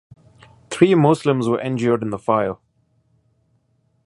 [0.71, 2.55] Three Muslims were injured in the fire.